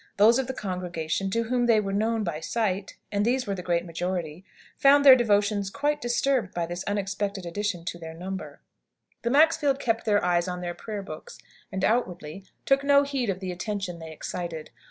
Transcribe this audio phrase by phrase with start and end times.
[0.17, 3.61] Those of the congregation to whom they were known by sight and these were the
[3.61, 4.43] great majority
[4.75, 8.61] found their devotions quite disturbed by this unexpected addition to their number.
[9.21, 11.37] The Maxfields kept their eyes on their prayer books,
[11.71, 14.71] and, outwardly, took no heed of the attention they excited.